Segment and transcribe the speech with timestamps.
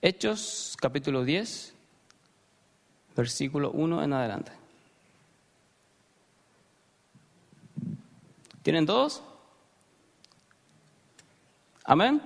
[0.00, 1.74] Hechos capítulo 10,
[3.16, 4.52] versículo 1 en adelante.
[8.62, 9.24] ¿Tienen todos?
[11.82, 12.22] Amén.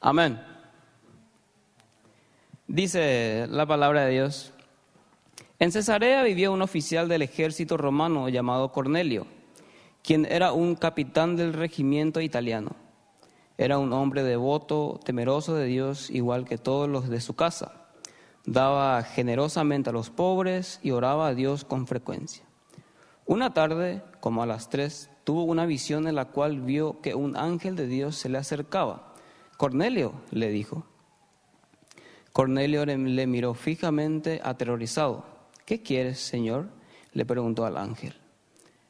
[0.00, 0.40] Amén.
[2.66, 4.52] Dice la palabra de Dios.
[5.58, 9.26] En Cesarea vivía un oficial del ejército romano llamado Cornelio,
[10.02, 12.85] quien era un capitán del regimiento italiano.
[13.58, 17.86] Era un hombre devoto, temeroso de Dios, igual que todos los de su casa.
[18.44, 22.44] Daba generosamente a los pobres y oraba a Dios con frecuencia.
[23.24, 27.36] Una tarde, como a las tres, tuvo una visión en la cual vio que un
[27.36, 29.14] ángel de Dios se le acercaba.
[29.56, 30.84] Cornelio, le dijo.
[32.32, 35.24] Cornelio le miró fijamente, aterrorizado.
[35.64, 36.68] ¿Qué quieres, Señor?
[37.12, 38.14] le preguntó al ángel.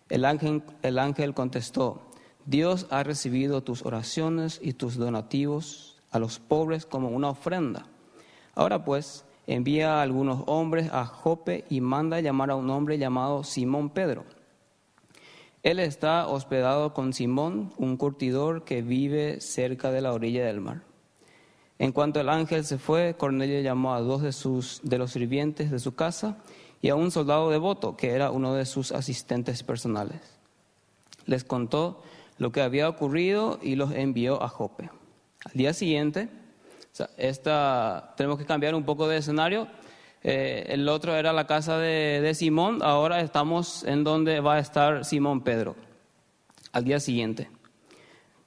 [0.08, 2.10] El ángel, el ángel contestó,
[2.46, 7.86] Dios ha recibido tus oraciones y tus donativos a los pobres como una ofrenda.
[8.54, 13.42] Ahora pues, envía a algunos hombres a Jope y manda llamar a un hombre llamado
[13.42, 14.24] Simón Pedro.
[15.64, 20.82] Él está hospedado con Simón, un curtidor que vive cerca de la orilla del mar.
[21.80, 25.72] En cuanto el ángel se fue, Cornelio llamó a dos de, sus, de los sirvientes
[25.72, 26.38] de su casa
[26.80, 30.20] y a un soldado devoto, que era uno de sus asistentes personales.
[31.26, 32.02] Les contó
[32.38, 34.90] lo que había ocurrido y los envió a Jope.
[35.44, 36.28] Al día siguiente,
[37.16, 39.68] esta, tenemos que cambiar un poco de escenario.
[40.22, 44.58] Eh, el otro era la casa de, de, Simón, ahora estamos en donde va a
[44.58, 45.76] estar Simón Pedro.
[46.72, 47.48] Al día siguiente.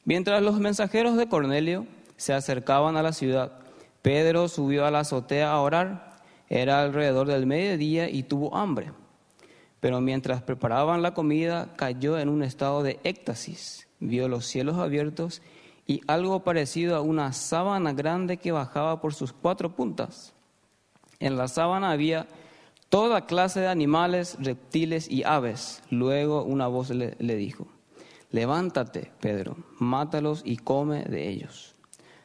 [0.03, 1.88] Mientras los mensajeros de Cornelio
[2.18, 3.59] se acercaban a la ciudad,
[4.02, 6.18] Pedro subió a la azotea a orar.
[6.50, 8.92] Era alrededor del mediodía y tuvo hambre.
[9.80, 13.88] Pero mientras preparaban la comida, cayó en un estado de éxtasis.
[13.99, 15.41] Vio los cielos abiertos
[15.85, 20.33] y algo parecido a una sábana grande que bajaba por sus cuatro puntas.
[21.19, 22.27] En la sábana había
[22.89, 25.81] toda clase de animales, reptiles y aves.
[25.89, 27.68] Luego una voz le, le, dijo,
[28.31, 31.75] levántate, Pedro, mátalos y come de ellos.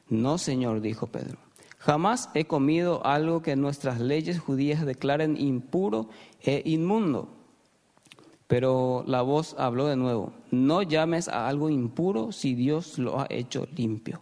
[0.08, 1.38] No, Señor, dijo Pedro,
[1.78, 6.08] jamás he comido algo que nuestras leyes judías declaren impuro
[6.42, 7.33] e inmundo.
[8.46, 13.26] Pero la voz habló de nuevo, no llames a algo impuro si Dios lo ha
[13.30, 14.20] hecho limpio.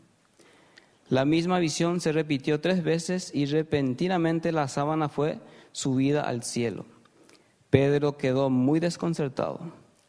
[1.08, 5.40] La misma visión se repitió tres veces y repentinamente la sábana fue
[5.72, 6.86] subida al cielo.
[7.68, 9.60] Pedro quedó muy desconcertado.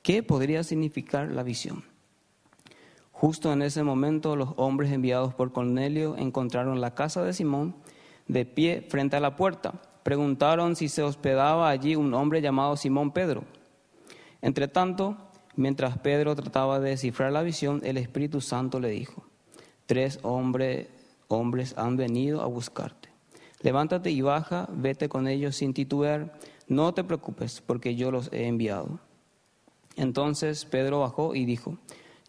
[0.01, 1.84] ¿Qué podría significar la visión?
[3.12, 7.75] Justo en ese momento los hombres enviados por Cornelio encontraron la casa de Simón
[8.28, 9.81] de pie frente a la puerta.
[10.03, 13.44] Preguntaron si se hospedaba allí un hombre llamado Simón Pedro.
[14.44, 15.16] Entre tanto,
[15.56, 19.24] mientras Pedro trataba de descifrar la visión, el Espíritu Santo le dijo,
[19.86, 20.90] tres hombres,
[21.78, 23.08] han venido a buscarte.
[23.62, 26.38] Levántate y baja, vete con ellos sin titubear,
[26.68, 29.00] no te preocupes, porque yo los he enviado.
[29.96, 31.78] Entonces Pedro bajó y dijo,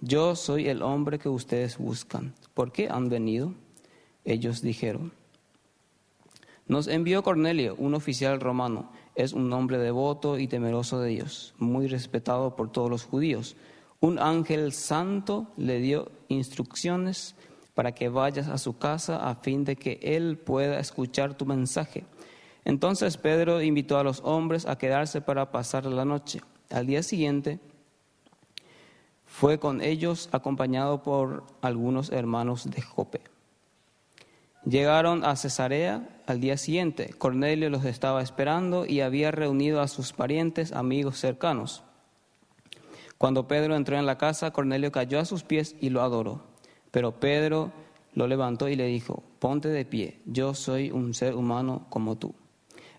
[0.01, 2.33] yo soy el hombre que ustedes buscan.
[2.55, 3.55] ¿Por qué han venido?
[4.25, 5.13] Ellos dijeron,
[6.69, 11.87] nos envió Cornelio, un oficial romano es un hombre devoto y temeroso de Dios, muy
[11.87, 13.57] respetado por todos los judíos.
[14.01, 17.35] Un ángel santo le dio instrucciones
[17.75, 22.05] para que vayas a su casa a fin de que él pueda escuchar tu mensaje.
[22.65, 26.41] Entonces Pedro invitó a los hombres a quedarse para pasar la noche.
[26.71, 27.61] Al día siguiente
[29.27, 33.34] fue con ellos acompañado por algunos hermanos de Jope.
[34.67, 37.11] Llegaron a Cesarea al día siguiente.
[37.19, 41.83] Cornelio los estaba esperando y había reunido a sus parientes, amigos cercanos.
[43.19, 46.45] Cuando Pedro entró en la casa, Cornelio cayó a sus pies y lo adoró.
[46.91, 47.73] Pero Pedro
[48.15, 52.35] lo levantó y le dijo, ponte de pie, yo soy un ser humano como tú.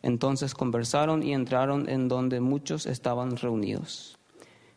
[0.03, 4.19] Entonces conversaron y entraron en donde muchos estaban reunidos.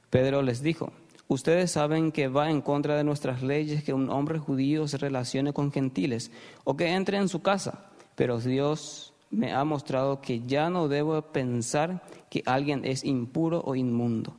[0.09, 0.93] Pedro les dijo,
[1.29, 5.53] Ustedes saben que va en contra de nuestras leyes que un hombre judío se relacione
[5.53, 6.31] con gentiles
[6.65, 11.21] o que entre en su casa, pero Dios me ha mostrado que ya no debo
[11.21, 14.37] pensar que alguien es impuro o inmundo.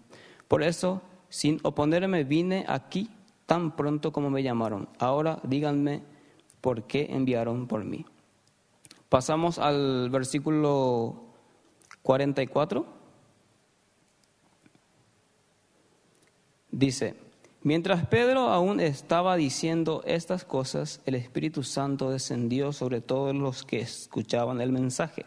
[0.47, 3.11] Por eso, sin oponerme, vine aquí
[3.45, 4.89] tan pronto como me llamaron.
[4.97, 6.01] Ahora díganme
[6.59, 8.03] por qué enviaron por mí.
[9.09, 11.23] Pasamos al versículo
[12.01, 12.98] 44.
[16.71, 17.15] Dice,
[17.63, 23.81] mientras Pedro aún estaba diciendo estas cosas, el Espíritu Santo descendió sobre todos los que
[23.81, 25.25] escuchaban el mensaje.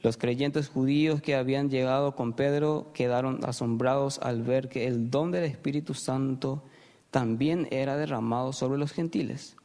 [0.00, 5.32] Los creyentes judíos que habían llegado con Pedro quedaron asombrados al ver que el don
[5.32, 6.62] del Espíritu Santo
[7.10, 9.56] también era derramado sobre los gentiles.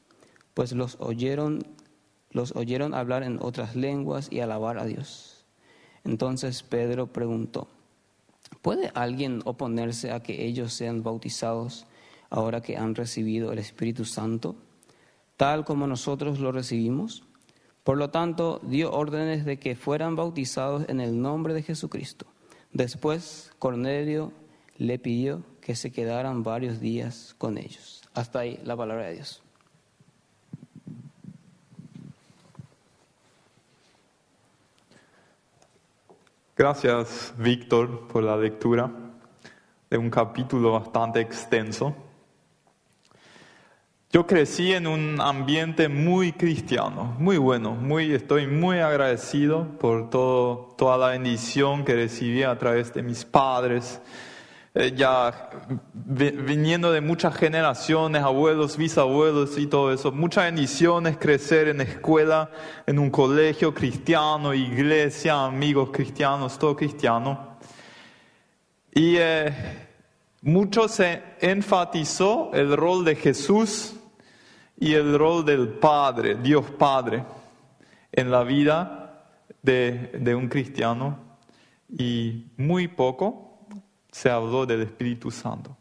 [0.54, 1.66] pues los oyeron,
[2.30, 5.46] los oyeron hablar en otras lenguas y alabar a Dios.
[6.04, 7.68] Entonces Pedro preguntó,
[8.62, 11.86] ¿puede alguien oponerse a que ellos sean bautizados
[12.30, 14.56] ahora que han recibido el Espíritu Santo,
[15.38, 17.24] tal como nosotros lo recibimos?
[17.84, 22.26] Por lo tanto, dio órdenes de que fueran bautizados en el nombre de Jesucristo.
[22.72, 24.32] Después, Cornelio
[24.78, 28.02] le pidió que se quedaran varios días con ellos.
[28.14, 29.43] Hasta ahí la palabra de Dios.
[36.56, 38.92] Gracias, Víctor, por la lectura
[39.90, 41.96] de un capítulo bastante extenso.
[44.12, 50.76] Yo crecí en un ambiente muy cristiano, muy bueno, muy, estoy muy agradecido por todo,
[50.78, 54.00] toda la bendición que recibí a través de mis padres,
[54.76, 55.52] eh, ya
[55.94, 60.12] viniendo de muchas generaciones, abuelos, bisabuelos y todo eso.
[60.12, 62.50] Muchas bendiciones crecer en escuela,
[62.88, 67.60] en un colegio cristiano, iglesia, amigos cristianos, todo cristiano.
[68.92, 69.54] Y eh,
[70.42, 73.96] mucho se enfatizó el rol de Jesús
[74.80, 77.24] y el rol del Padre, Dios Padre,
[78.12, 79.28] en la vida
[79.62, 81.38] de, de un cristiano
[81.88, 83.43] y muy poco
[84.14, 85.76] se habló del Espíritu Santo.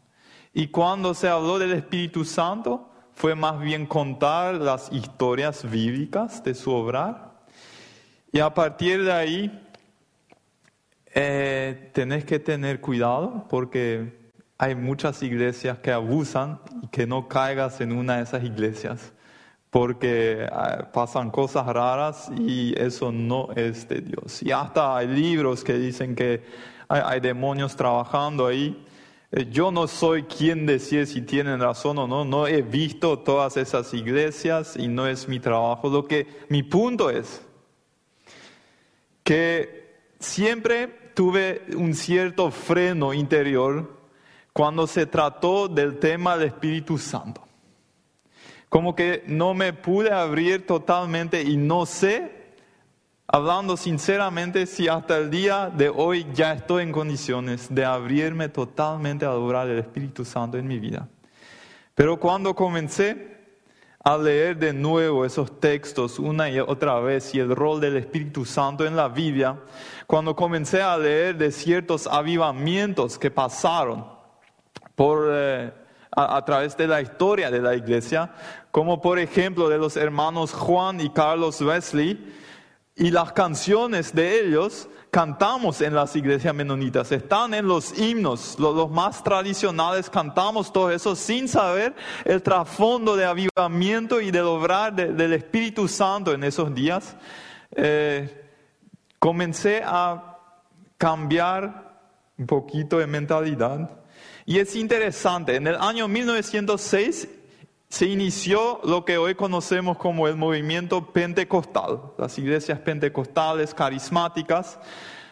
[0.53, 6.55] Y cuando se habló del Espíritu Santo, fue más bien contar las historias bíblicas de
[6.55, 7.31] su obrar.
[8.31, 9.69] Y a partir de ahí,
[11.13, 17.81] eh, tenés que tener cuidado porque hay muchas iglesias que abusan y que no caigas
[17.81, 19.13] en una de esas iglesias
[19.69, 24.41] porque ah, pasan cosas raras y eso no es de Dios.
[24.41, 28.85] Y hasta hay libros que dicen que hay, demonios trabajando ahí.
[29.31, 33.57] Eh, yo no soy quien decir si tienen razón o no, no he visto todas
[33.57, 35.89] esas iglesias y no es mi trabajo.
[35.89, 37.41] Lo que mi punto es
[39.23, 44.01] que siempre tuve un cierto freno interior
[44.51, 47.41] cuando se trató del tema del Espíritu Santo.
[48.69, 52.42] Como que no me pude abrir totalmente y no sé
[53.33, 59.25] hablando sinceramente, si hasta el día de hoy ya estoy en condiciones de abrirme totalmente
[59.25, 61.09] a adorar el Espíritu Santo en mi vida.
[61.95, 63.35] Pero cuando comencé
[64.03, 68.45] a leer de nuevo esos textos una y otra vez y el rol del Espíritu
[68.45, 69.57] Santo en la Biblia,
[70.05, 74.05] cuando comencé a leer de ciertos avivamientos que pasaron
[74.93, 75.73] por, eh,
[76.11, 78.31] a, a través de la historia de la iglesia,
[78.69, 82.42] como por ejemplo de los hermanos Juan y Carlos Wesley,
[82.95, 88.89] y las canciones de ellos cantamos en las iglesias menonitas, están en los himnos, los,
[88.89, 91.93] más tradicionales, cantamos todo eso sin saber
[92.25, 97.15] el trasfondo de avivamiento y del obrar del Espíritu Santo en esos días.
[97.75, 98.43] Eh,
[99.19, 100.39] comencé a
[100.97, 101.93] cambiar
[102.37, 103.89] un poquito de mentalidad.
[104.45, 107.27] Y es interesante, en el año 1906
[107.93, 114.79] se inició lo que hoy conocemos como el movimiento pentecostal, las iglesias pentecostales carismáticas.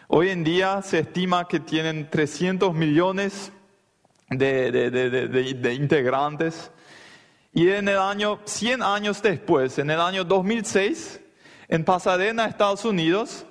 [0.06, 3.50] Hoy en día se estima que tienen 300 millones
[4.30, 6.70] de, integrantes.
[7.52, 11.18] Y en el año, 100 años después, en el año 2006,
[11.66, 13.44] en Pasadena, Estados Unidos,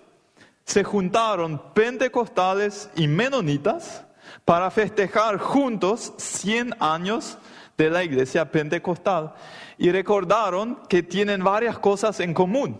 [0.64, 4.06] se juntaron pentecostales y menonitas
[4.46, 7.38] para festejar juntos 100 años
[7.82, 9.34] de la iglesia pentecostal
[9.80, 12.80] y recordaron que tienen varias cosas en común.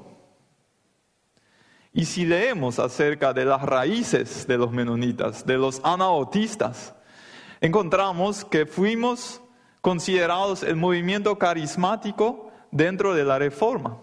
[1.92, 6.94] Y si leemos acerca de las raíces de los menonitas, de los anabautistas,
[7.60, 9.42] encontramos que fuimos
[9.82, 13.98] considerados el movimiento carismático dentro de la reforma.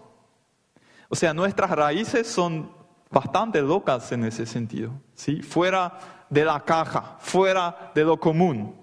[1.07, 2.73] O sea, nuestras raíces son
[3.09, 5.41] bastante locas en ese sentido, ¿sí?
[5.41, 8.78] fuera de la caja, fuera de lo común.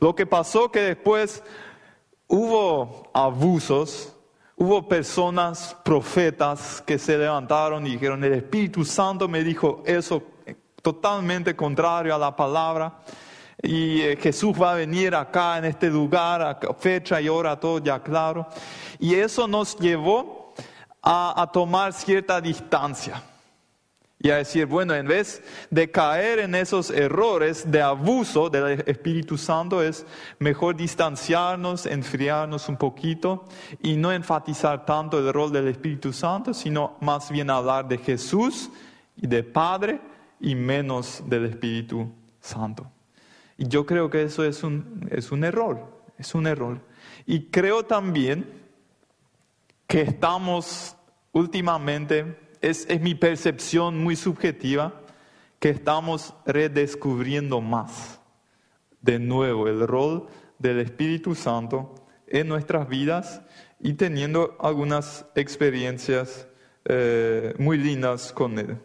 [0.00, 1.42] Lo que pasó que después
[2.26, 4.14] hubo abusos,
[4.56, 10.22] hubo personas, profetas, que se levantaron y dijeron, el Espíritu Santo me dijo eso
[10.82, 13.00] totalmente contrario a la palabra.
[13.60, 17.78] Y eh, Jesús va a venir acá en este lugar, a fecha y hora, todo
[17.78, 18.46] ya claro.
[18.98, 20.54] Y eso nos llevó
[21.02, 23.22] a tomar cierta distancia.
[24.20, 29.38] Y a decir, bueno, en vez de caer en esos errores de abuso del Espíritu
[29.38, 30.04] Santo, es
[30.40, 33.44] mejor distanciarnos, enfriarnos un poquito
[33.80, 38.70] y no enfatizar tanto el rol del Espíritu Santo, sino más bien hablar de Jesús
[39.16, 40.00] y de Padre
[40.40, 42.90] y menos del Espíritu Santo.
[43.56, 46.80] Y yo creo que eso es un, es un error, es un error.
[47.26, 48.46] Y creo también
[49.86, 50.96] que estamos
[51.32, 55.02] últimamente, es, es mi percepción muy subjetiva,
[55.58, 58.20] que estamos redescubriendo más
[59.00, 61.94] de nuevo el rol del Espíritu Santo
[62.26, 63.42] en nuestras vidas
[63.80, 66.46] y teniendo algunas experiencias
[66.84, 68.78] eh, muy lindas con Él.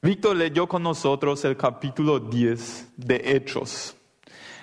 [0.00, 3.96] Víctor leyó con nosotros el capítulo 10 de Hechos.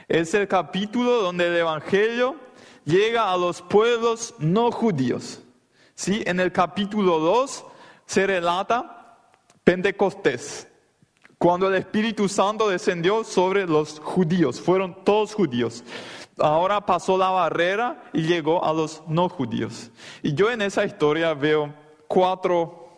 [0.08, 2.36] Es el capítulo donde el Evangelio
[2.86, 5.42] llega a los pueblos no judíos.
[5.96, 6.24] ¿Sí?
[6.26, 7.66] En el capítulo 2
[8.06, 9.32] se relata
[9.64, 10.68] Pentecostés,
[11.38, 15.84] cuando el Espíritu Santo descendió sobre los judíos, fueron todos judíos.
[16.38, 19.92] Ahora pasó la barrera y llegó a los no judíos.
[20.22, 21.74] Y yo en esa historia veo
[22.08, 22.90] cuatro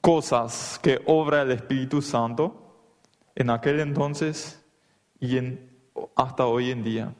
[0.00, 2.66] cosas que obra el Espíritu Santo
[3.34, 4.64] en aquel entonces
[5.20, 5.70] y en,
[6.14, 7.14] hasta hoy en día.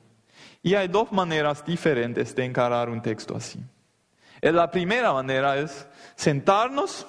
[0.62, 3.60] Y hay dos maneras diferentes de encarar un texto así.
[4.52, 7.06] La primera manera es sentarnos,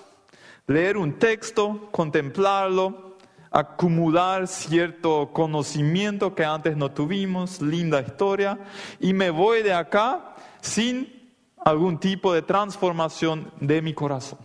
[0.66, 3.16] leer un texto, contemplarlo,
[3.52, 8.60] acumular cierto conocimiento que antes no tuvimos, linda historia,
[9.00, 11.32] y me voy de acá sin
[11.64, 14.40] algún tipo de transformación de mi corazón.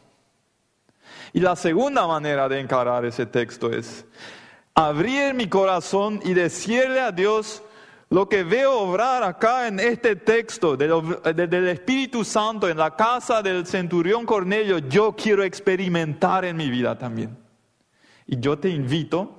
[1.32, 4.04] Y la segunda manera de encarar ese texto es
[4.74, 7.62] abrir mi corazón y decirle a Dios
[8.12, 13.66] lo que veo obrar acá en este texto del, Espíritu Santo en la casa del
[13.66, 17.38] centurión Cornelio, yo quiero experimentar en mi vida también.
[18.26, 19.32] Y yo te invito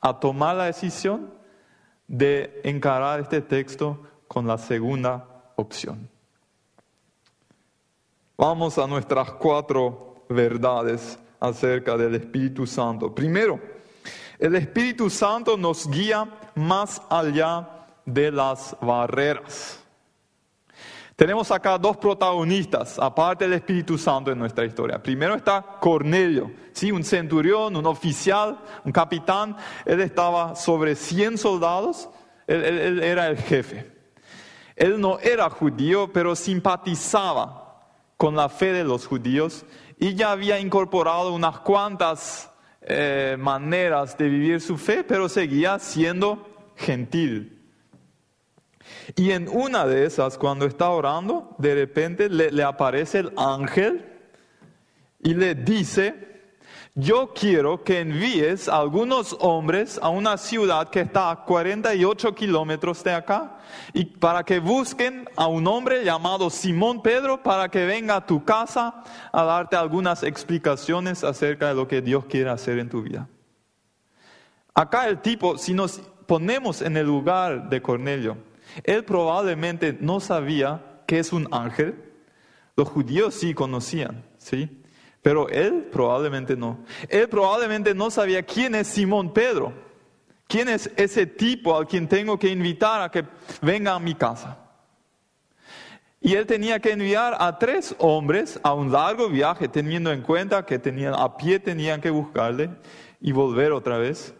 [0.00, 1.34] a tomar la decisión
[2.06, 5.26] de encarar este texto con la segunda
[5.56, 6.08] opción.
[8.36, 13.12] Vamos a nuestras cuatro verdades acerca del Espíritu Santo.
[13.12, 13.58] Primero,
[14.38, 19.78] el Espíritu Santo nos guía más allá de las barreras.
[21.16, 25.02] Tenemos acá dos protagonistas, aparte del Espíritu Santo en nuestra historia.
[25.02, 26.90] Primero está Cornelio, ¿sí?
[26.90, 29.56] un centurión, un oficial, un capitán.
[29.84, 32.08] Él estaba sobre 100 soldados,
[32.46, 33.92] él era el jefe.
[34.74, 37.62] Él no era judío, pero simpatizaba
[38.16, 39.64] con la fe de los judíos
[39.98, 46.72] y ya había incorporado unas cuantas eh, maneras de vivir su fe, pero seguía siendo
[46.74, 47.61] gentil.
[49.16, 54.04] Y en una de esas, cuando está orando, de repente le aparece el ángel
[55.20, 56.32] y le dice,
[56.94, 63.02] yo quiero que envíes a algunos hombres a una ciudad que está a 48 kilómetros
[63.02, 63.56] de acá
[63.94, 68.44] y para que busquen a un hombre llamado Simón Pedro para que venga a tu
[68.44, 73.26] casa a darte algunas explicaciones acerca de lo que Dios quiere hacer en tu vida.
[74.74, 78.36] Acá el tipo, si nos ponemos en el lugar de Cornelio,
[78.84, 81.94] él probablemente no sabía que es un ángel.
[82.76, 84.82] Los judíos sí conocían, ¿sí?
[85.22, 86.84] Pero él probablemente no.
[87.08, 89.72] Él probablemente no sabía quién es Simón Pedro.
[90.48, 93.24] ¿Quién es ese tipo al quien tengo que invitar a que
[93.62, 94.58] venga a mi casa?
[96.20, 100.64] Y él tenía que enviar a tres hombres a un largo viaje, teniendo en cuenta
[100.64, 102.70] que tenían, a pie tenían que buscarle
[103.20, 104.34] y volver otra vez.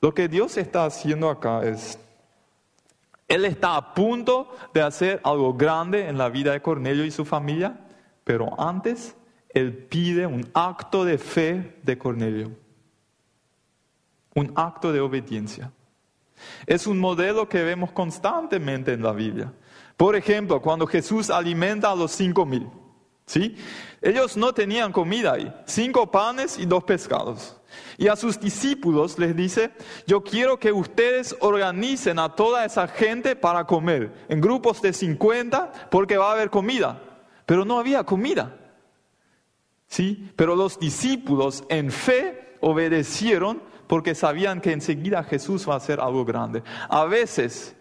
[0.00, 1.98] Lo que Dios está haciendo acá es,
[3.30, 7.24] Él está a punto de hacer algo grande en la vida de Cornelio y su
[7.24, 7.78] familia,
[8.24, 9.16] pero antes
[9.50, 12.50] él pide un acto de fe de Cornelio,
[14.34, 15.70] un acto de obediencia.
[16.66, 19.52] Es un modelo que vemos constantemente en la Biblia.
[19.96, 22.66] Por ejemplo, cuando Jesús alimenta a los cinco mil,
[23.26, 23.54] ¿sí?
[24.02, 27.56] Ellos no tenían comida ahí, cinco panes y dos pescados.
[27.98, 29.70] Y a sus discípulos les dice,
[30.06, 35.88] yo quiero que ustedes organicen a toda esa gente para comer, en grupos de 50,
[35.90, 37.02] porque va a haber comida.
[37.44, 38.56] Pero no había comida.
[39.86, 40.32] ¿sí?
[40.36, 46.24] Pero los discípulos en fe obedecieron porque sabían que enseguida Jesús va a hacer algo
[46.24, 46.62] grande.
[46.88, 47.76] A veces,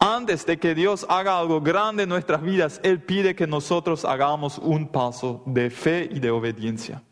[0.00, 4.56] antes de que Dios haga algo grande en nuestras vidas, Él pide que nosotros hagamos
[4.58, 7.02] un paso de fe y de obediencia.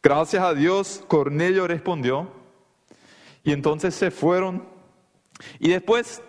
[0.00, 2.28] Gracias a Dios, Cornelio respondió
[3.42, 4.64] y entonces se fueron.
[5.58, 6.22] Y después,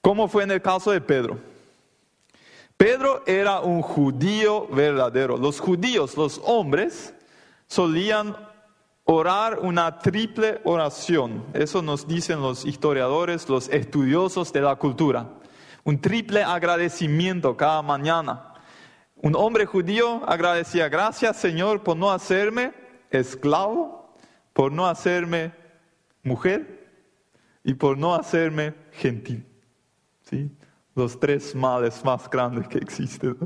[0.00, 1.38] ¿cómo fue en el caso de Pedro?
[2.76, 5.36] Pedro era un judío verdadero.
[5.36, 7.14] Los judíos, los hombres,
[7.66, 8.36] solían
[9.06, 11.46] orar una triple oración.
[11.54, 15.30] Eso nos dicen los historiadores, los estudiosos de la cultura.
[15.84, 18.52] Un triple agradecimiento cada mañana.
[19.16, 22.74] Un hombre judío agradecía, gracias Señor por no hacerme
[23.10, 24.14] esclavo,
[24.52, 25.54] por no hacerme
[26.22, 26.90] mujer
[27.64, 29.46] y por no hacerme gentil.
[30.22, 30.50] ¿Sí?
[30.96, 33.36] los tres males más grandes que existen.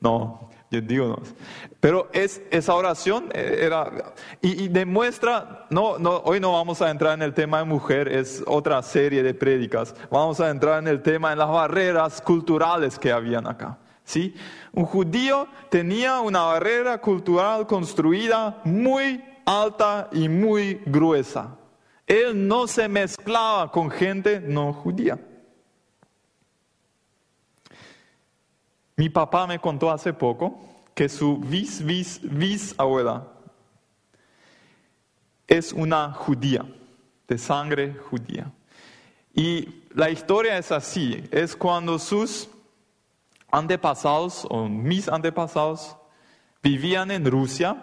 [0.00, 1.18] No, yo.
[1.80, 7.22] Pero es, esa oración era, y, demuestra, no, no, hoy no vamos a entrar en
[7.22, 9.94] el tema de mujer, es otra serie de prédicas.
[10.10, 13.78] Vamos a entrar en el tema de las barreras culturales que habían acá.
[14.04, 14.34] ¿sí?
[14.72, 21.56] Un judío tenía una barrera cultural construida muy alta y muy gruesa.
[22.06, 25.18] Él no se mezclaba con gente no judía.
[28.96, 30.58] Mi papá me contó hace poco
[30.94, 33.26] que su bis, bis, bisabuela
[35.46, 36.64] es una judía,
[37.28, 38.50] de sangre judía.
[39.34, 42.48] Y la historia es así, es cuando sus
[43.50, 45.96] antepasados o mis antepasados
[46.62, 47.76] vivían en Rusia,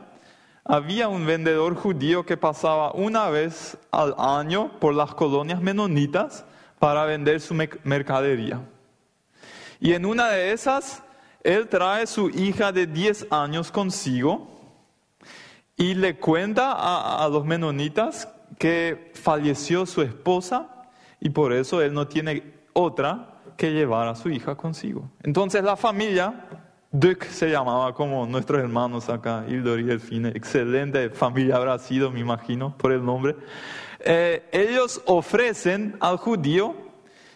[0.65, 6.43] había un vendedor judío que pasaba una vez al año por las colonias menonitas
[6.79, 8.61] para vender su mercadería.
[9.83, 11.03] Y en una de esas,
[11.43, 14.47] él trae su hija de 10 años consigo
[15.75, 16.71] y le cuenta
[17.21, 20.87] a, los menonitas que falleció su esposa
[21.19, 25.11] y por eso él no tiene otra que llevar a su hija consigo.
[25.21, 26.47] Entonces la familia,
[26.89, 32.21] Duke se llamaba como nuestros hermanos acá, Hildor y Delfine, excelente familia habrá sido, me
[32.21, 33.35] imagino, por el nombre.
[33.99, 36.73] Eh, ellos ofrecen al judío,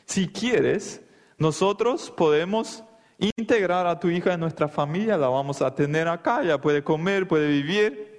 [0.06, 1.02] si quieres,
[1.38, 2.84] nosotros podemos
[3.20, 7.28] integrar a tu hija en nuestra familia, la vamos a tener acá, ella puede comer,
[7.28, 8.18] puede vivir.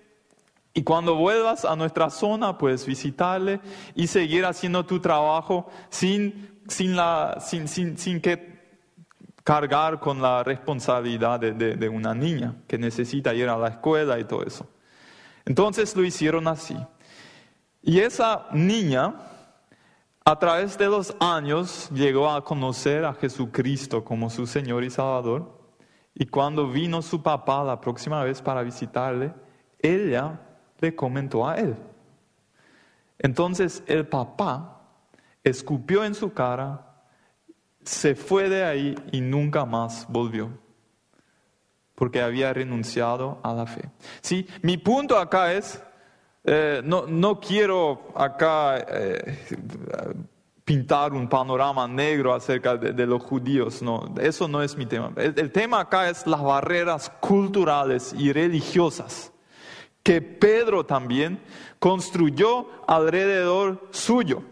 [0.75, 3.61] Y cuando vuelvas a nuestra zona, puedes visitarle
[3.95, 8.59] y seguir haciendo tu trabajo sin, sin, la, sin, sin, sin que
[9.43, 14.25] cargar con la responsabilidad de, de una niña que necesita ir a la escuela y
[14.25, 14.69] todo eso.
[15.45, 16.77] Entonces lo hicieron así.
[17.83, 19.15] Y esa niña
[20.29, 25.59] a través de los años llegó a conocer a Jesucristo como su Señor y Salvador.
[26.15, 29.33] Y cuando vino su papá la próxima vez para visitarle,
[29.79, 30.39] ella
[30.81, 31.75] le comentó a él.
[33.19, 34.83] Entonces el papá
[35.43, 37.07] escupió en su cara,
[37.83, 40.51] se fue de ahí y nunca más volvió,
[41.95, 43.89] porque había renunciado a la fe.
[44.21, 45.83] Sí, mi punto acá es,
[46.45, 49.39] eh, no, no, quiero acá eh,
[50.65, 55.13] pintar un panorama negro acerca de, los judíos, no, eso no es mi tema.
[55.17, 59.33] El, tema acá es las barreras culturales y religiosas
[60.03, 61.41] que Pedro también
[61.79, 64.43] construyó alrededor suyo.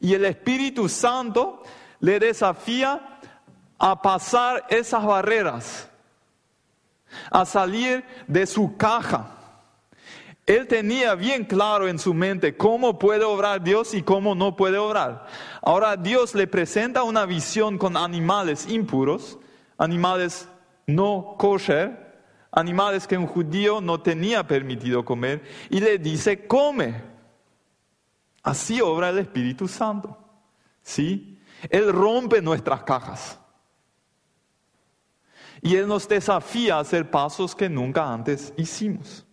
[0.00, 1.62] Y el Espíritu Santo
[2.00, 3.20] le desafía
[3.78, 5.88] a pasar esas barreras,
[7.30, 9.37] a salir de su caja
[10.48, 14.78] él tenía bien claro en su mente cómo puede obrar Dios y cómo no puede
[14.78, 15.26] obrar.
[15.60, 19.38] Ahora Dios le presenta una visión con animales impuros,
[19.76, 20.48] animales
[20.86, 26.94] no kosher, animales que un judío no tenía permitido comer, y le dice, come.
[28.42, 30.16] Así obra el Espíritu Santo.
[30.82, 31.38] ¿Sí?
[31.68, 33.38] Él rompe nuestras cajas.
[35.60, 39.27] Y Él nos desafía a hacer pasos que nunca antes hicimos.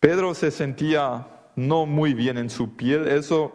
[0.00, 3.52] Pedro se sentía no muy bien en su piel, eso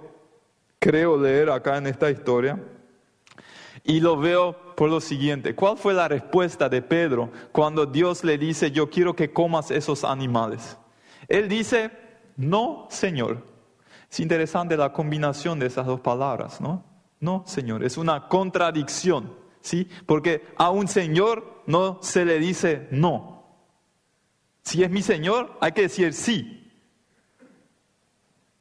[0.80, 2.62] creo leer acá en esta historia.
[3.86, 8.38] Y lo veo por lo siguiente, ¿cuál fue la respuesta de Pedro cuando Dios le
[8.38, 10.78] dice, yo quiero que comas esos animales?
[11.28, 11.92] Él dice,
[12.38, 13.46] no, Señor.
[14.10, 16.84] Es interesante la combinación de esas dos palabras, ¿no?
[17.20, 19.88] No, Señor, es una contradicción, ¿sí?
[20.06, 23.33] Porque a un Señor no se le dice no.
[24.64, 26.60] Si es mi Señor, hay que decir sí.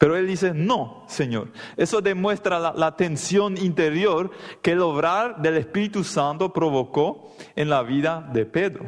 [0.03, 1.53] Pero él dice, no, Señor.
[1.77, 8.29] Eso demuestra la, tensión interior que el obrar del Espíritu Santo provocó en la vida
[8.33, 8.87] de Pedro.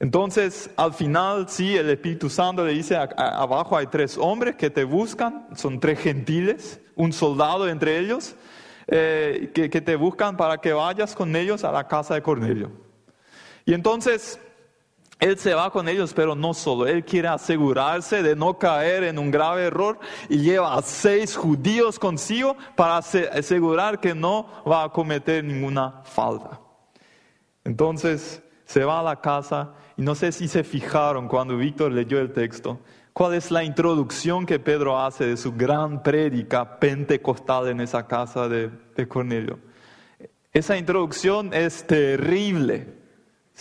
[0.00, 4.82] Entonces, al final, sí, el Espíritu Santo le dice, abajo hay tres hombres que te
[4.82, 8.34] buscan, son tres gentiles, un soldado entre ellos,
[8.88, 12.72] eh, que, que te buscan para que vayas con ellos a la casa de Cornelio.
[13.64, 14.40] Y entonces
[15.20, 16.86] él se va con ellos, pero no solo.
[16.86, 19.98] Él quiere asegurarse de no caer en un grave error
[20.30, 26.58] y lleva a seis judíos consigo para asegurar que no va a cometer ninguna falta.
[27.64, 32.18] Entonces se va a la casa y no sé si se fijaron cuando Víctor leyó
[32.18, 32.80] el texto.
[33.12, 38.48] ¿Cuál es la introducción que Pedro hace de su gran prédica pentecostal en esa casa
[38.48, 39.58] de, de Cornelio?
[40.52, 42.99] Esa introducción es terrible.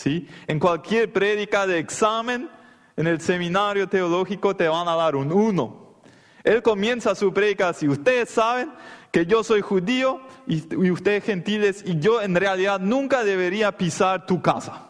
[0.05, 2.49] En cualquier prédica de examen,
[2.95, 5.99] en el seminario teológico te van a dar un uno.
[6.43, 7.88] Él comienza su prédica así.
[7.88, 8.71] Ustedes saben
[9.12, 14.41] que yo soy judío y, ustedes gentiles y yo en realidad nunca debería pisar tu
[14.41, 14.85] casa.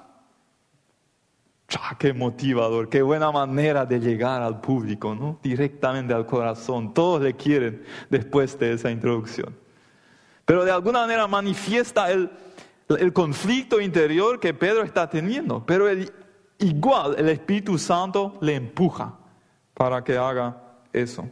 [1.99, 2.89] ¡Qué motivador!
[2.89, 5.39] ¡Qué buena manera de llegar al público, ¿no?
[5.43, 6.93] Directamente al corazón.
[6.93, 9.55] Todos le quieren después de esa introducción.
[10.45, 12.31] Pero de alguna manera manifiesta el,
[12.89, 15.65] el conflicto interior que Pedro está teniendo.
[15.65, 15.87] Pero
[16.57, 19.17] igual el Espíritu Santo le empuja
[19.73, 21.29] para que haga eso.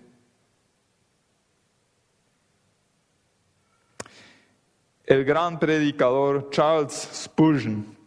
[5.06, 7.98] El gran predicador Charles Spurgeon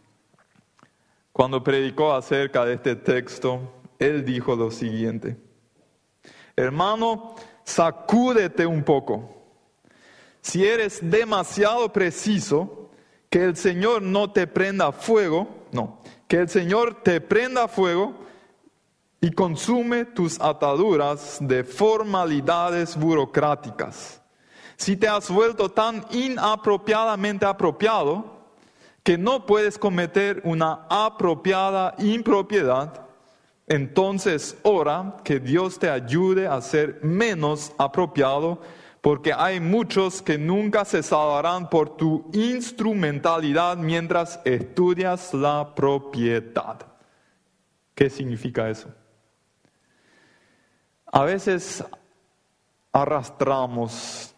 [1.31, 5.37] cuando predicó acerca de este texto, él dijo lo siguiente,
[6.55, 9.37] hermano, sacúdete un poco.
[10.41, 12.80] Si eres demasiado preciso,
[13.31, 18.13] que el Señor no te prenda fuego, no, que el Señor te prenda fuego
[19.21, 24.21] y consume tus ataduras de formalidades burocráticas.
[24.75, 28.41] Si te has vuelto tan inapropiadamente apropiado,
[29.01, 33.07] que no puedes cometer una apropiada impropiedad,
[33.65, 38.61] entonces ora que Dios te ayude a ser menos apropiado,
[39.01, 46.85] porque hay muchos que nunca se salvarán por tu instrumentalidad mientras estudias la propiedad.
[47.95, 48.93] ¿Qué significa eso?
[51.11, 51.83] A veces
[52.91, 54.35] arrastramos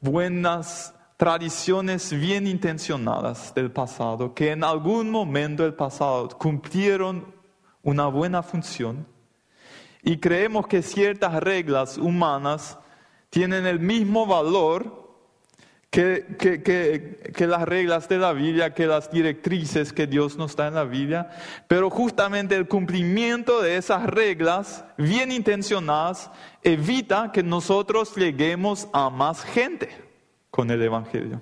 [0.00, 7.32] buenas tradiciones bien intencionadas del pasado, que en algún momento del pasado cumplieron
[7.82, 9.06] una buena función,
[10.02, 12.78] y creemos que ciertas reglas humanas
[13.30, 15.00] tienen el mismo valor
[15.90, 16.36] que,
[17.34, 20.84] que, las reglas de la Biblia, que las directrices que Dios nos da en la
[20.84, 21.30] Biblia,
[21.66, 26.30] pero justamente el cumplimiento de esas reglas bien intencionadas
[26.62, 29.88] evita que nosotros lleguemos a más gente
[30.50, 31.40] con el Evangelio.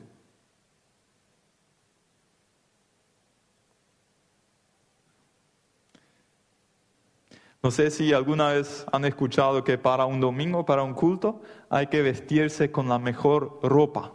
[7.62, 11.88] No sé si alguna vez han escuchado que para un domingo, para un culto, hay
[11.88, 14.12] que vestirse con la mejor ropa.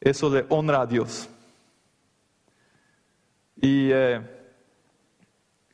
[0.00, 1.30] Eso le honra a Dios.
[3.56, 4.20] Y eh,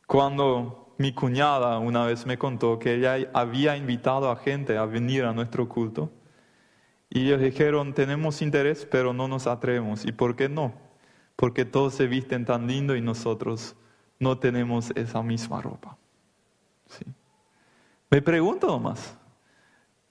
[0.06, 5.24] cuando mi cuñada una vez me contó que ella había invitado a gente a venir
[5.24, 6.12] a nuestro culto,
[7.12, 10.04] y ellos dijeron, tenemos interés, pero no nos atrevemos.
[10.04, 10.72] ¿Y por qué no?
[11.34, 13.74] Porque todos se visten tan lindo y nosotros
[14.20, 15.98] no tenemos esa misma ropa.
[18.10, 19.16] Me pregunto nomás,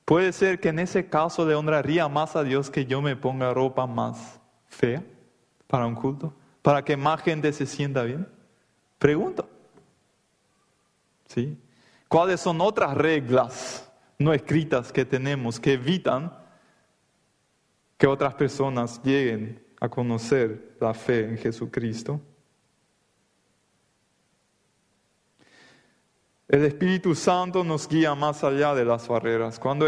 [0.06, 3.54] ¿puede ser que en ese caso le honraría más a Dios que yo me ponga
[3.54, 5.04] ropa más fea
[5.68, 6.34] para un culto?
[6.62, 8.28] ¿Para que más gente se sienta bien?
[8.98, 9.50] Pregunto.
[11.26, 11.58] ¿Sí?
[12.08, 13.90] ¿Cuáles son otras reglas
[14.20, 16.34] no escritas que tenemos que evitan
[17.98, 22.20] que otras personas lleguen a conocer la fe en Jesucristo.
[26.50, 29.60] El Espíritu Santo nos guía más allá de las barreras.
[29.60, 29.88] Cuando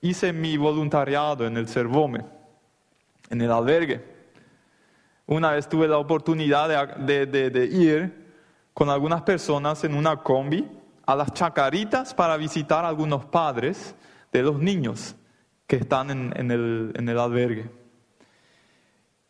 [0.00, 2.24] hice mi voluntariado en el Cervome,
[3.28, 4.00] en el albergue,
[5.26, 8.32] una vez tuve la oportunidad de, ir
[8.72, 10.64] con algunas personas en una combi
[11.04, 13.96] a las chacaritas para visitar a algunos padres
[14.30, 15.16] de los niños
[15.66, 17.68] que están en, el, en el albergue.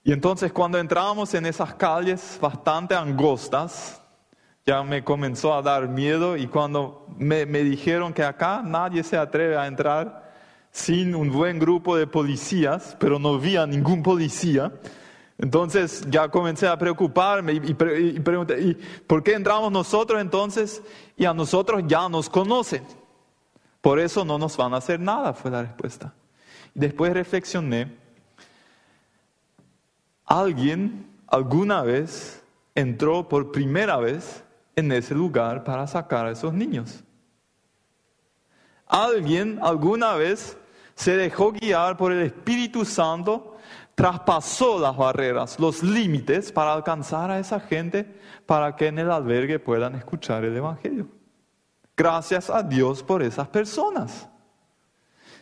[0.05, 4.03] Y entonces cuando entramos en esas calles bastante angostas,
[4.67, 9.17] ya me comenzó a dar miedo y cuando me, me, dijeron que acá nadie se
[9.17, 10.31] atreve a entrar
[10.71, 14.73] sin un buen grupo de policías, pero no vi a ningún policía,
[15.39, 17.71] entonces ya comencé a preocuparme y, y,
[18.17, 18.75] y pregunté, ¿y
[19.07, 20.83] por qué entramos nosotros entonces?
[21.17, 22.85] Y a nosotros ya nos conocen.
[23.81, 26.13] Por eso no nos van a hacer nada, fue la respuesta.
[26.75, 27.97] Después reflexioné,
[30.27, 32.43] alguien alguna vez
[32.75, 34.45] entró por primera vez
[34.81, 37.05] en ese lugar para sacar a esos niños.
[38.87, 40.59] Alguien alguna vez
[40.95, 43.57] se dejó guiar por el Espíritu Santo,
[43.95, 49.59] traspasó las barreras, los límites para alcanzar a esa gente para que en el albergue
[49.59, 51.09] puedan escuchar el Evangelio.
[51.97, 54.29] Gracias a Dios por esas personas.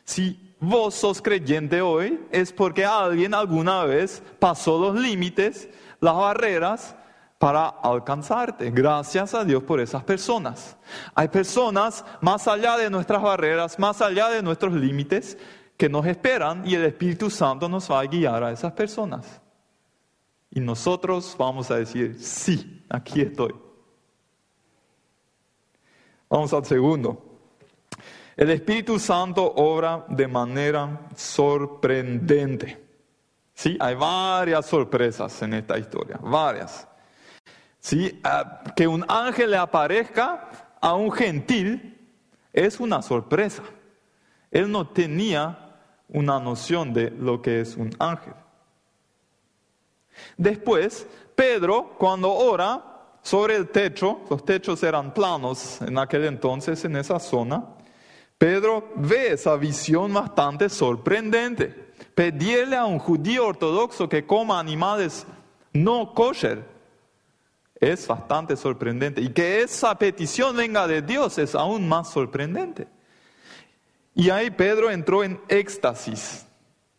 [0.05, 5.69] Si vos sos creyente hoy es porque alguien alguna vez pasó los límites,
[6.01, 6.97] las barreras
[7.39, 8.71] para alcanzarte.
[8.71, 10.77] Gracias a Dios por esas personas.
[11.15, 15.39] Hay personas más allá de nuestras barreras, más allá de nuestros límites,
[15.77, 19.41] que nos esperan y el Espíritu Santo nos va a guiar a esas personas.
[20.51, 23.55] Y nosotros vamos a decir, sí, aquí estoy.
[26.29, 27.25] Vamos al segundo.
[28.37, 32.85] El Espíritu Santo obra de manera sorprendente.
[33.55, 36.88] Sí, hay varias sorpresas en esta historia, varias.
[37.81, 40.49] Sí, ah, que un ángel le aparezca
[40.81, 41.99] a un gentil
[42.53, 43.63] es una sorpresa.
[44.51, 45.77] Él no tenía
[46.09, 48.35] una noción de lo que es un ángel.
[50.37, 52.83] Después, Pedro, cuando ora
[53.23, 57.65] sobre el techo, los techos eran planos en aquel entonces en esa zona,
[58.39, 61.89] Pedro ve esa visión bastante sorprendente.
[62.15, 65.27] Pedirle a un judío ortodoxo que coma animales
[65.73, 66.78] no kosher
[67.81, 69.21] es bastante sorprendente.
[69.21, 72.89] Y que esa petición venga de Dios es aún más sorprendente.
[74.15, 76.47] Y ahí Pedro entró en éxtasis.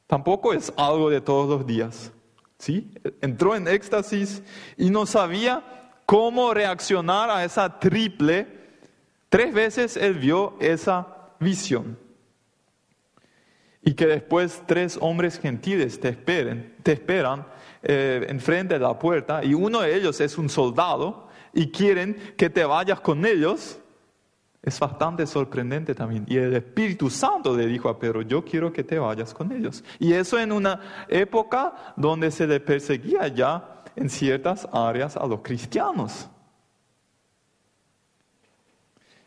[0.07, 2.11] Tampoco es algo de todos los días.
[2.57, 2.91] ¿sí?
[3.21, 4.41] Entró en éxtasis
[4.77, 8.47] y no sabía cómo reaccionar a esa triple.
[9.29, 11.97] Tres veces él vio esa visión.
[13.81, 17.45] Y que después tres hombres gentiles te, esperen, te esperan
[17.81, 22.49] eh, enfrente de la puerta y uno de ellos es un soldado y quieren que
[22.49, 23.79] te vayas con ellos.
[24.61, 26.25] Es bastante sorprendente también.
[26.27, 29.83] Y el Espíritu Santo le dijo a Pedro, yo quiero que te vayas con ellos.
[29.99, 35.41] Y eso en una época donde se le perseguía ya en ciertas áreas a los
[35.41, 36.29] cristianos.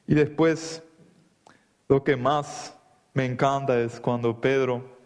[0.06, 0.82] Y después
[1.88, 2.76] lo que más
[3.14, 5.01] me encanta es cuando Pedro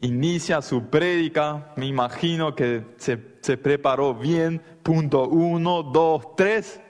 [0.00, 3.16] inicia su prédica, me imagino que se,
[3.56, 6.80] preparó bien, punto uno, dos, tres.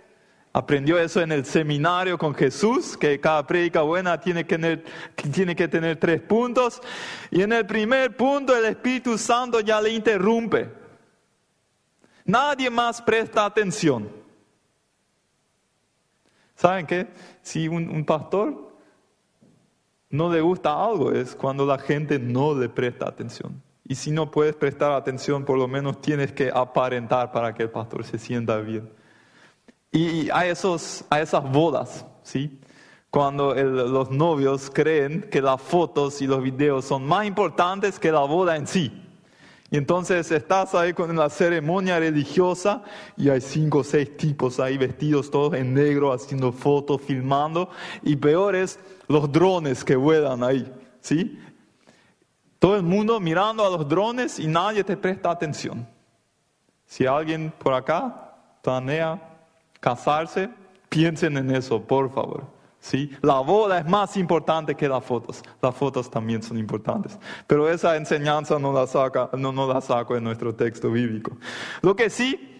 [0.53, 4.85] Aprendió eso en el seminario con Jesús, que cada prédica buena tiene que, tener,
[5.33, 6.81] tiene que tener tres puntos.
[7.31, 10.69] Y en el primer punto el Espíritu Santo ya le interrumpe.
[12.25, 14.11] Nadie más presta atención.
[16.57, 17.09] ¿Saben qué?
[17.43, 18.70] Si un pastor
[20.11, 23.63] no le gusta algo es cuando la gente no le presta atención.
[23.87, 27.71] Y si no puedes prestar atención, por lo menos tienes que aparentar para que el
[27.71, 28.91] pastor se sienta bien.
[29.93, 32.61] Y a, esos, esas bodas, ¿sí?
[33.11, 38.21] Cuando los novios creen que las fotos y los videos son más importantes que la
[38.21, 38.93] boda en sí.
[39.71, 42.83] Y entonces estás ahí con la ceremonia religiosa
[43.17, 47.71] y hay cinco o seis tipos ahí vestidos todos en negro haciendo fotos, filmando.
[48.03, 51.39] Y peor es los drones que vuelan ahí, ¿sí?
[52.59, 55.87] Todo el mundo mirando a los drones y nadie te presta atención.
[56.85, 59.23] Si alguien por acá planea
[59.79, 60.51] casarse,
[60.89, 62.60] piensen en eso, por favor.
[62.81, 63.11] ¿Sí?
[63.23, 65.43] La boda es más importante que las fotos.
[65.63, 67.19] Las fotos también son importantes.
[67.47, 71.37] Pero esa enseñanza no la, saca, no, no la saco en nuestro texto bíblico.
[71.83, 72.59] Lo que sí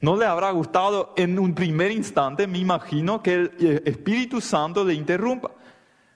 [0.00, 4.94] no le habrá gustado en un primer instante, me imagino, que el Espíritu Santo le
[4.94, 5.50] interrumpa.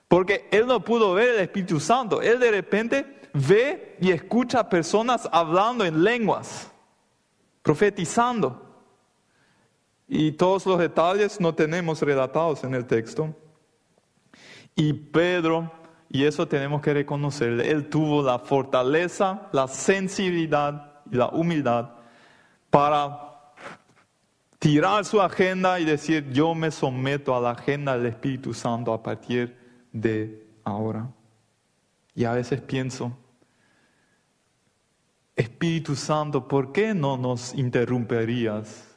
[0.07, 2.21] Porque él no pudo ver el Espíritu Santo.
[2.21, 6.71] Él de repente ve y escucha personas hablando en lenguas,
[7.61, 8.64] profetizando.
[10.07, 13.35] Y todos los detalles no tenemos relatados en el texto.
[14.75, 15.71] Y Pedro,
[16.09, 21.91] y eso tenemos que reconocer, él tuvo la fortaleza, la sensibilidad y la humildad
[22.69, 23.53] para
[24.59, 29.01] tirar su agenda y decir, yo me someto a la agenda del Espíritu Santo a
[29.01, 29.57] partir
[29.91, 31.09] de ahora.
[32.13, 33.15] Y a veces pienso,
[35.35, 38.94] Espíritu Santo, ¿por qué no nos interrumperías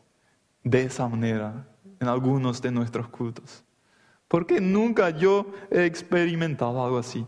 [0.63, 1.67] de esa manera
[2.01, 3.65] en algunos de nuestros cultos.
[4.29, 7.27] Porque nunca yo he experimentado algo así.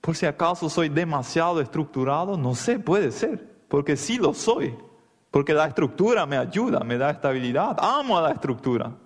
[0.00, 4.74] Por si acaso soy demasiado estructurado, no sé, puede ser, porque sí lo soy,
[5.30, 8.96] porque la estructura me ayuda, me da estabilidad, amo a la estructura.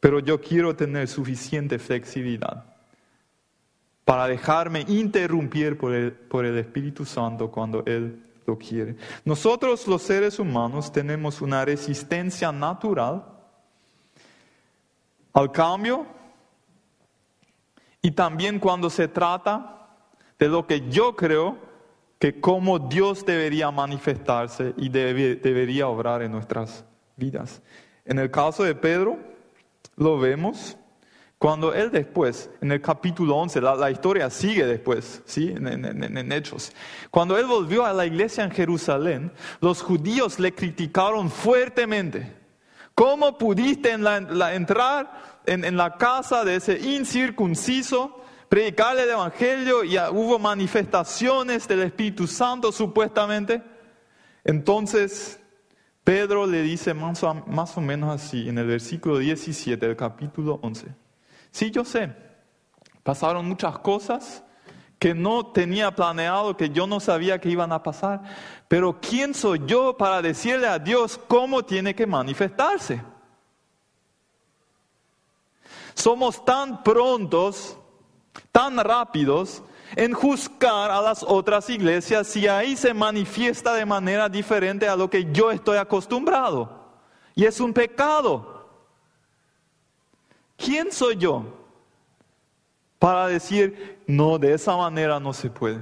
[0.00, 2.64] Pero yo quiero tener suficiente flexibilidad
[4.04, 8.96] para dejarme interrumpir por el, por el Espíritu Santo cuando Él lo quiere.
[9.24, 13.24] Nosotros los seres humanos tenemos una resistencia natural
[15.32, 16.06] al cambio
[18.00, 19.88] y también cuando se trata
[20.38, 21.56] de lo que yo creo
[22.18, 26.84] que como Dios debería manifestarse y debería obrar en nuestras
[27.16, 27.62] vidas.
[28.04, 29.18] En el caso de Pedro,
[29.96, 30.76] lo vemos
[31.42, 35.48] cuando él después, en el capítulo 11, la, historia sigue después, ¿sí?
[35.48, 36.70] En, Hechos.
[37.10, 42.32] Cuando él volvió a la iglesia en Jerusalén, los judíos le criticaron fuertemente.
[42.94, 51.66] ¿Cómo pudiste entrar en, la casa de ese incircunciso, predicarle el evangelio y hubo manifestaciones
[51.66, 53.60] del Espíritu Santo supuestamente?
[54.44, 55.40] Entonces
[56.04, 60.60] Pedro le dice más o, más o menos así en el versículo 17 del capítulo
[60.62, 61.01] 11.
[61.52, 62.12] Sí, yo sé,
[63.02, 64.42] pasaron muchas cosas
[64.98, 68.22] que no tenía planeado, que yo no sabía que iban a pasar,
[68.68, 73.02] pero ¿quién soy yo para decirle a Dios cómo tiene que manifestarse?
[75.94, 77.76] Somos tan prontos,
[78.50, 79.62] tan rápidos
[79.94, 85.10] en juzgar a las otras iglesias si ahí se manifiesta de manera diferente a lo
[85.10, 86.82] que yo estoy acostumbrado.
[87.34, 88.51] Y es un pecado.
[90.64, 91.44] ¿Quién soy yo
[92.98, 95.80] para decir, no, de esa manera no se puede?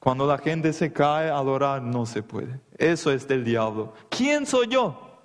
[0.00, 2.60] Cuando la gente se cae adorar, no se puede.
[2.78, 3.92] Eso es del diablo.
[4.08, 5.20] ¿Quién soy yo?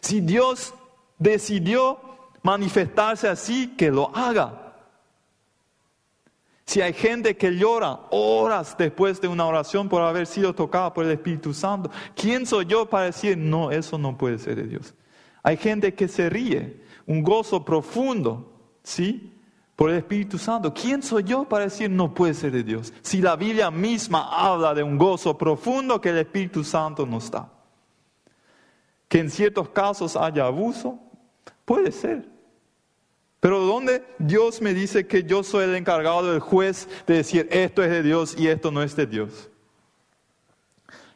[0.00, 0.72] Si Dios
[1.18, 2.00] decidió
[2.42, 4.74] manifestarse así, que lo haga.
[6.64, 11.04] Si hay gente que llora horas después de una oración por haber sido tocada por
[11.04, 14.94] el Espíritu Santo, ¿quién soy yo para decir, no, eso no puede ser de Dios?
[15.42, 19.32] Hay gente que se ríe, un gozo profundo, ¿sí?
[19.74, 20.72] Por el Espíritu Santo.
[20.72, 22.92] ¿Quién soy yo para decir, no puede ser de Dios?
[23.02, 27.52] Si la Biblia misma habla de un gozo profundo que el Espíritu Santo nos da.
[29.08, 30.98] Que en ciertos casos haya abuso,
[31.64, 32.26] puede ser.
[33.40, 37.82] Pero donde Dios me dice que yo soy el encargado del juez de decir esto
[37.84, 39.50] es de Dios y esto no es de Dios.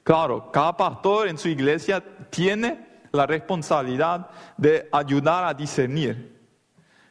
[0.04, 6.38] Claro, cada pastor en su iglesia tiene la responsabilidad de ayudar a discernir.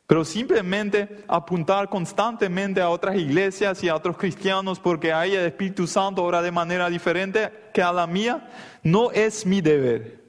[0.08, 5.86] Pero simplemente apuntar constantemente a otras iglesias y a otros cristianos porque ahí el Espíritu
[5.86, 8.50] Santo obra de manera diferente que a la mía,
[8.82, 10.20] no es mi deber.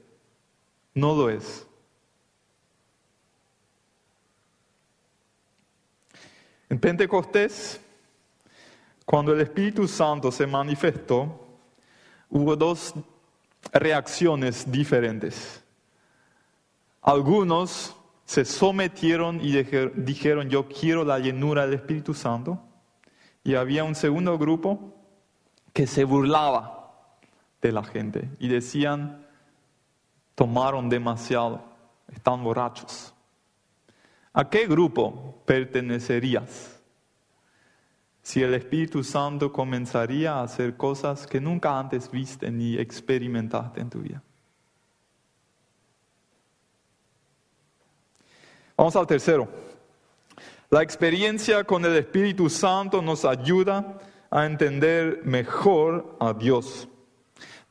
[0.93, 1.65] No lo es.
[6.69, 7.81] En Pentecostés,
[9.03, 11.47] cuando el Espíritu Santo se manifestó,
[12.29, 12.93] hubo dos
[13.73, 15.60] reacciones diferentes.
[17.01, 22.61] Algunos se sometieron y dijeron, yo quiero la llenura del Espíritu Santo.
[23.43, 24.93] Y había un segundo grupo
[25.73, 27.17] que se burlaba
[27.61, 29.25] de la gente y decían,
[30.35, 31.63] tomaron demasiado,
[32.07, 33.13] están borrachos.
[34.33, 36.81] ¿A qué grupo pertenecerías?
[38.21, 43.89] Si el Espíritu Santo comenzaría a hacer cosas que nunca antes viste ni experimentaste en
[43.89, 44.23] tu vida.
[48.81, 49.47] Vamos al tercero.
[50.71, 53.99] La experiencia con el Espíritu Santo nos ayuda
[54.31, 56.87] a entender mejor a Dios.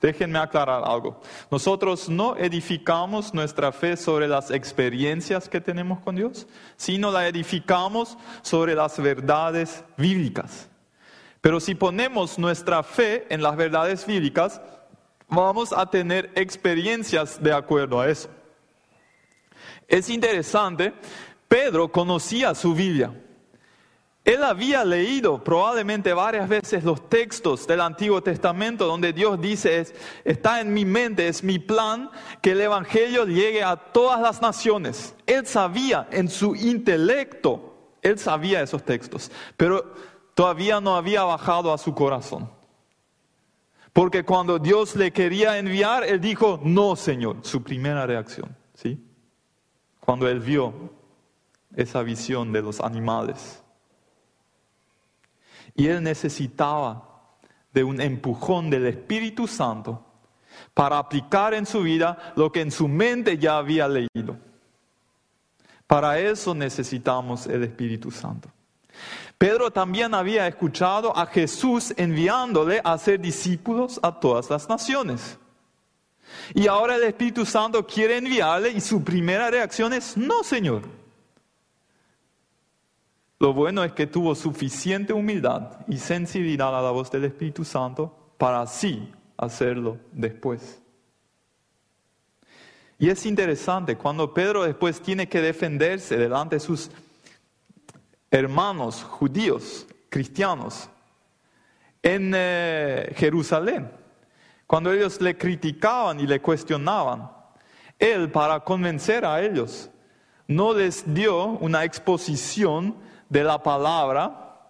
[0.01, 1.21] Déjenme aclarar algo.
[1.51, 6.47] Nosotros no edificamos nuestra fe sobre las experiencias que tenemos con Dios,
[6.77, 10.69] sino la edificamos sobre las verdades bíblicas.
[11.41, 14.61] Pero si ponemos nuestra fe en las verdades bíblicas,
[15.27, 18.29] vamos a tener experiencias de acuerdo a eso.
[19.91, 20.95] Es interesante,
[21.49, 23.13] Pedro conocía su Biblia.
[24.25, 29.85] Él había leído probablemente varias veces los textos del Antiguo Testamento donde Dios dice,
[30.25, 32.09] está en mi mente, es mi plan
[32.41, 35.17] que el Evangelio llegue a todas las naciones.
[35.27, 39.93] Él sabía en su intelecto, él sabía esos textos, pero
[40.35, 42.49] todavía no había bajado a su corazón.
[43.93, 49.10] Porque cuando Dios le quería enviar, él dijo, no, Señor, su primera reacción, ¿sí?
[50.11, 50.75] Cuando él vio
[51.77, 53.63] esa visión de los animales
[55.77, 57.39] y él necesitaba
[57.73, 60.05] de un empujón del Espíritu Santo
[60.75, 64.37] para aplicar en su vida lo que en su mente ya había leído.
[65.87, 68.49] Para eso necesitamos el Espíritu Santo.
[69.39, 75.39] Pedro también había escuchado a Jesús enviándole a ser discípulos a todas las naciones.
[76.55, 80.83] Y ahora el Espíritu Santo quiere enviarle y su primera reacción es, no, Señor.
[83.39, 88.35] Lo bueno es que tuvo suficiente humildad y sensibilidad a la voz del Espíritu Santo
[88.37, 90.81] para así hacerlo después.
[92.99, 96.91] Y es interesante, cuando Pedro después tiene que defenderse delante de sus
[98.31, 100.91] hermanos judíos, cristianos,
[102.03, 103.91] en eh, Jerusalén,
[104.71, 107.29] cuando ellos le criticaban y le cuestionaban,
[107.99, 109.91] él para convencer a ellos
[110.47, 112.95] no les dio una exposición
[113.29, 114.61] de la palabra,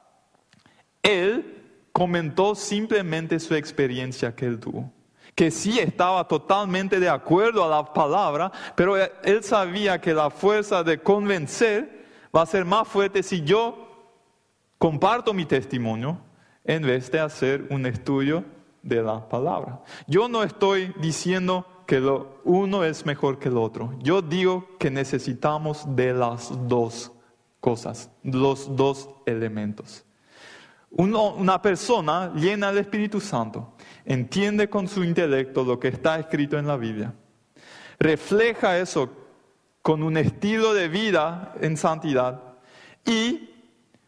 [1.02, 4.90] él comentó simplemente su experiencia que él tuvo.
[5.34, 10.82] Que sí estaba totalmente de acuerdo a la palabra, pero él sabía que la fuerza
[10.82, 14.16] de convencer va a ser más fuerte si yo
[14.78, 16.22] comparto mi testimonio
[16.64, 19.80] en vez de hacer un estudio de la palabra.
[20.06, 23.94] Yo no estoy diciendo que lo uno es mejor que el otro.
[23.98, 27.12] Yo digo que necesitamos de las dos
[27.60, 30.04] cosas, los dos elementos.
[30.90, 33.74] una persona llena del Espíritu Santo
[34.04, 37.14] entiende con su intelecto lo que está escrito en la Biblia,
[37.98, 39.08] refleja eso
[39.82, 42.42] con un estilo de vida en santidad
[43.04, 43.49] y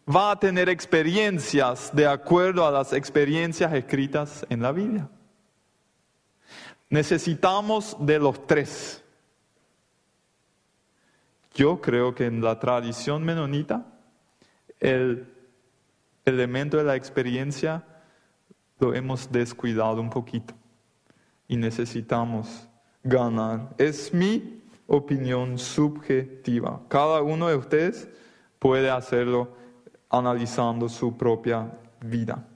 [0.08, 5.08] va a tener experiencias de acuerdo a las experiencias escritas en la Biblia.
[6.90, 9.02] Necesitamos de los tres.
[11.54, 13.86] Yo creo que en la tradición menonita
[14.80, 15.32] el
[16.24, 17.84] elemento de la experiencia
[18.78, 20.54] lo hemos descuidado un poquito
[21.46, 22.68] y necesitamos
[23.02, 23.74] ganar.
[23.78, 26.80] Es mi opinión subjetiva.
[26.88, 28.08] Cada uno de ustedes
[28.58, 29.61] puede hacerlo
[30.12, 32.46] analizando su propia vida.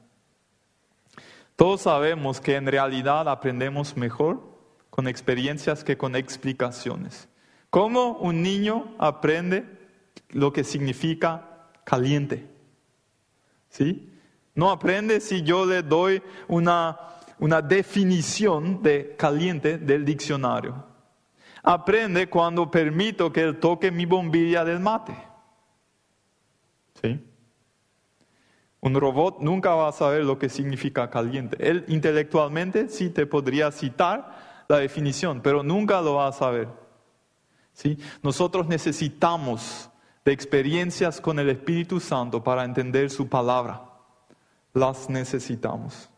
[1.57, 4.42] Todos sabemos que en realidad aprendemos mejor
[4.90, 7.28] con experiencias que con explicaciones.
[7.70, 9.64] ¿Cómo un niño aprende
[10.30, 12.46] lo que significa caliente?
[13.70, 14.12] ¿Sí?
[14.54, 16.98] No aprende si yo le doy una,
[17.38, 20.84] una definición de caliente del diccionario.
[21.62, 25.16] Aprende cuando permito que él toque mi bombilla del mate.
[27.02, 27.20] ¿Sí?
[28.81, 31.57] Un robot nunca va a saber lo que significa caliente.
[31.59, 36.68] Él intelectualmente sí te podría citar la definición, pero nunca lo va a saber.
[37.72, 37.99] ¿Sí?
[38.22, 39.91] Nosotros necesitamos
[40.24, 43.83] de experiencias con el Espíritu Santo para entender su palabra.
[44.72, 46.09] Las necesitamos.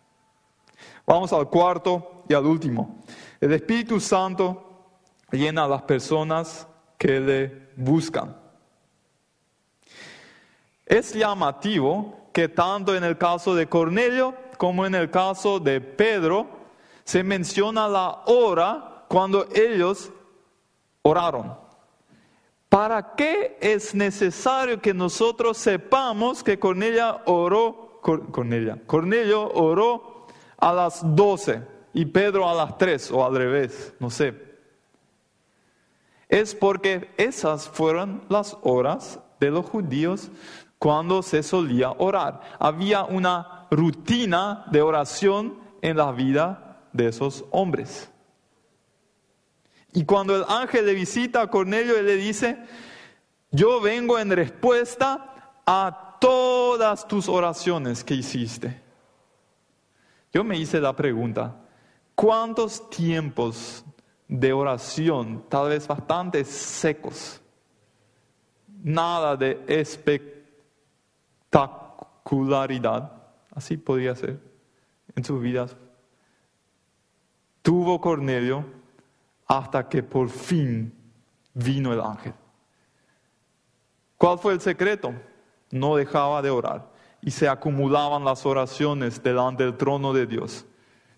[1.06, 3.02] Vamos al cuarto y al último.
[3.40, 4.68] El Espíritu Santo
[5.30, 8.36] llena a las personas que le buscan.
[10.86, 16.46] Es llamativo que tanto en el caso de Cornelio como en el caso de Pedro
[17.04, 20.10] se menciona la hora cuando ellos
[21.02, 21.56] oraron.
[22.68, 26.58] ¿Para qué es necesario que nosotros sepamos que
[27.24, 28.00] oró,
[28.86, 30.26] Cornelio oró
[30.58, 31.62] a las doce
[31.94, 34.34] y Pedro a las tres o al revés, no sé?
[36.28, 40.30] Es porque esas fueron las horas de los judíos
[40.78, 42.40] cuando se solía orar.
[42.58, 48.10] Había una rutina de oración en la vida de esos hombres.
[49.92, 52.58] Y cuando el ángel le visita a Cornelio, él le dice,
[53.50, 58.82] yo vengo en respuesta a todas tus oraciones que hiciste.
[60.32, 61.56] Yo me hice la pregunta,
[62.14, 63.84] ¿cuántos tiempos
[64.28, 67.40] de oración, tal vez bastante secos,
[68.82, 70.37] nada de espectacular,
[71.50, 73.12] espectacularidad,
[73.54, 74.38] así podría ser,
[75.14, 75.76] en sus vidas,
[77.62, 78.64] tuvo Cornelio
[79.46, 80.94] hasta que por fin
[81.54, 82.34] vino el ángel.
[84.16, 85.12] ¿Cuál fue el secreto?
[85.70, 86.88] No dejaba de orar
[87.22, 90.66] y se acumulaban las oraciones delante del trono de Dios.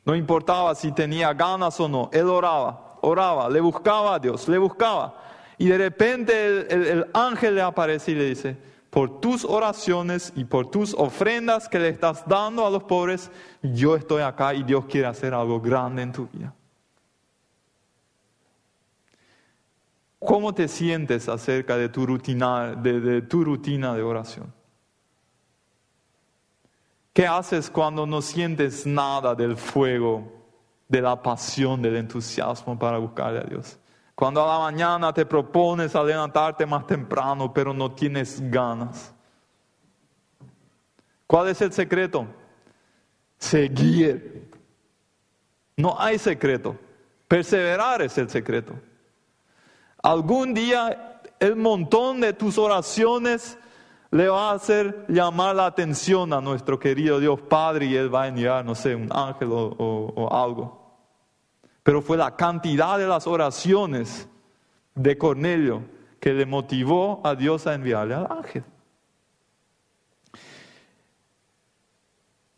[0.05, 4.59] No importaba si tenía ganas o no, él oraba, oraba, le buscaba a Dios, le
[4.59, 5.15] buscaba.
[5.59, 8.57] Y de repente el, el ángel le aparece y le dice,
[8.91, 13.31] por tus oraciones y por tus ofrendas que le estás dando a los pobres,
[13.63, 16.53] yo estoy acá y Dios quiere hacer algo grande en tu vida.
[20.19, 24.53] ¿Cómo te sientes acerca de tu rutina de, tu rutina de oración?
[27.13, 30.31] ¿Qué haces cuando no sientes nada del fuego,
[30.89, 33.80] de la pasión, del entusiasmo para buscarle a Dios?
[34.21, 39.15] Cuando a la mañana te propones a levantarte más temprano, pero no tienes ganas.
[41.27, 42.27] ¿Cuál es el secreto?
[43.39, 44.51] Seguir.
[45.75, 46.77] No hay secreto.
[47.27, 48.75] Perseverar es el secreto.
[50.03, 53.57] Algún día el montón de tus oraciones
[54.11, 58.25] le va a hacer llamar la atención a nuestro querido Dios Padre y Él va
[58.25, 60.80] a enviar, no sé, un ángel o algo
[61.83, 64.29] pero fue la cantidad de las oraciones
[64.95, 65.83] de Cornelio
[66.21, 68.65] que le motivó a Dios a enviarle al ángel.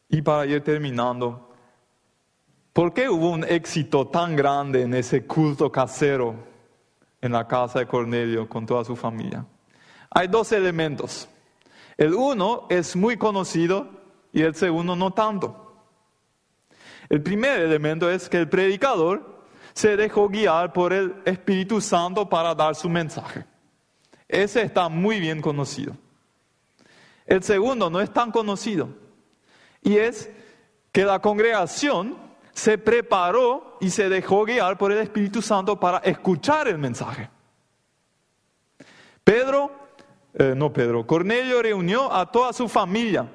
[0.09, 1.55] Y para ir terminando,
[2.73, 6.35] ¿por qué hubo un éxito tan grande en ese culto casero
[7.21, 9.47] en la casa de Cornelio con toda su familia?
[10.11, 11.29] Hay dos elementos.
[11.97, 13.89] El uno es muy conocido
[14.33, 15.62] y el segundo no tanto.
[17.13, 19.45] El primer elemento es que el predicador
[19.75, 23.45] se dejó guiar por el Espíritu Santo para dar su mensaje.
[24.27, 25.95] Ese está muy bien conocido.
[27.27, 28.89] El segundo no es tan conocido
[29.83, 30.31] y es
[30.91, 32.17] que la congregación
[32.55, 37.29] se preparó y se dejó guiar por el Espíritu Santo para escuchar el mensaje.
[39.23, 39.71] Pedro,
[40.33, 43.29] eh, no Pedro, Cornelio reunió a toda su familia,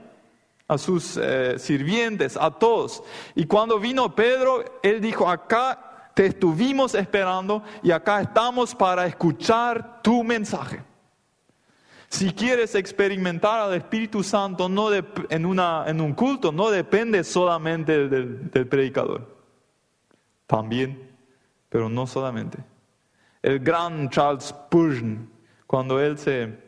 [0.68, 3.03] a sus eh, sirvientes, a todos.
[3.36, 10.01] Y cuando vino Pedro, él dijo, acá te estuvimos esperando y acá estamos para escuchar
[10.01, 10.84] tu mensaje.
[12.09, 18.07] Si quieres experimentar al Espíritu Santo no en, una, en, un culto, no depende solamente
[18.07, 19.36] del, del predicador.
[20.47, 21.11] También,
[21.70, 22.57] pero no solamente.
[23.41, 25.30] El gran Charles Spurgeon,
[25.65, 26.66] cuando él se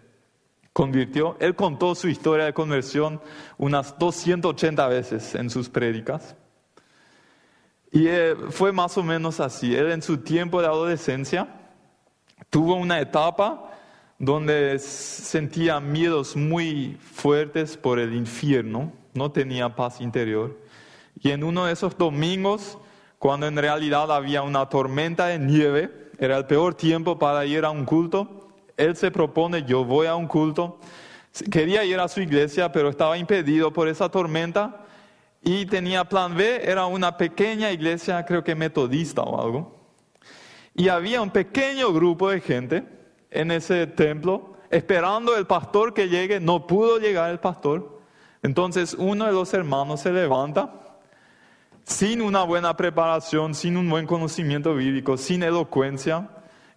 [0.80, 3.20] convirtió, él contó su historia de conversión
[3.58, 6.38] unas 280 veces en sus prédicas.
[7.92, 9.76] Y eh, fue más o menos así.
[9.76, 11.50] Él en su tiempo de adolescencia
[12.50, 13.74] tuvo una etapa
[14.20, 20.58] donde sentía miedos muy fuertes por el infierno, no tenía paz interior.
[21.20, 22.78] Y en uno de esos domingos,
[23.18, 27.70] cuando en realidad había una tormenta de nieve, era el peor tiempo para ir a
[27.70, 28.39] un culto,
[28.80, 30.80] él se propone, yo voy a un culto.
[31.52, 34.86] Quería ir a su iglesia, pero estaba impedido por esa tormenta.
[35.42, 39.80] Y tenía plan B, era una pequeña iglesia, creo que metodista o algo.
[40.74, 42.84] Y había un pequeño grupo de gente
[43.32, 48.00] en ese templo, esperando el pastor que llegue, no pudo llegar el pastor.
[48.44, 50.74] Entonces uno de los hermanos se levanta
[51.84, 56.30] sin una buena preparación, sin un buen conocimiento bíblico, sin elocuencia,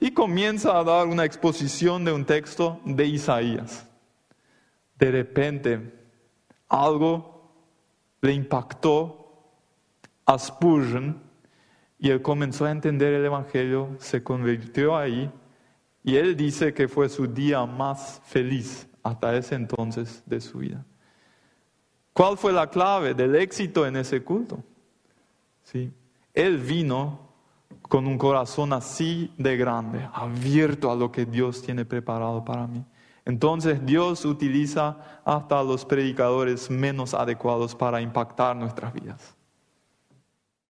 [0.02, 3.88] y comienza a dar una exposición de un texto de Isaías.
[4.98, 5.94] De repente,
[6.68, 7.52] algo
[8.20, 9.44] le impactó
[10.26, 11.22] a Spurgeon
[12.00, 15.30] y él comenzó a entender el Evangelio, se convirtió ahí
[16.02, 20.84] y él dice que fue su día más feliz hasta ese entonces de su vida.
[22.12, 24.64] ¿Cuál fue la clave del éxito en ese culto?
[25.62, 25.92] ¿Sí?
[26.34, 27.21] Él vino
[27.92, 32.82] con un corazón así de grande, abierto a lo que Dios tiene preparado para mí.
[33.26, 39.36] Entonces Dios utiliza hasta los predicadores menos adecuados para impactar nuestras vidas.